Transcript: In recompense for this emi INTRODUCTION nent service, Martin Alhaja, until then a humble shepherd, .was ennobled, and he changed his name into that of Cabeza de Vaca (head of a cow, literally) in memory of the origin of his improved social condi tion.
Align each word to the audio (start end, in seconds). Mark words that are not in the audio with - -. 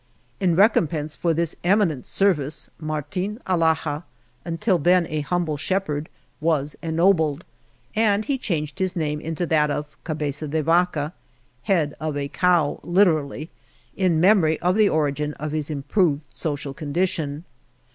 In 0.39 0.55
recompense 0.55 1.15
for 1.15 1.31
this 1.31 1.53
emi 1.63 1.83
INTRODUCTION 1.83 1.89
nent 1.99 2.05
service, 2.05 2.69
Martin 2.79 3.39
Alhaja, 3.45 4.01
until 4.43 4.79
then 4.79 5.05
a 5.05 5.21
humble 5.21 5.57
shepherd, 5.57 6.09
.was 6.39 6.75
ennobled, 6.81 7.45
and 7.95 8.25
he 8.25 8.39
changed 8.39 8.79
his 8.79 8.95
name 8.95 9.21
into 9.21 9.45
that 9.45 9.69
of 9.69 9.95
Cabeza 10.03 10.47
de 10.47 10.63
Vaca 10.63 11.13
(head 11.61 11.93
of 11.99 12.17
a 12.17 12.29
cow, 12.29 12.79
literally) 12.81 13.51
in 13.95 14.19
memory 14.19 14.59
of 14.61 14.75
the 14.75 14.89
origin 14.89 15.35
of 15.35 15.51
his 15.51 15.69
improved 15.69 16.25
social 16.33 16.73
condi 16.73 17.07
tion. 17.07 17.43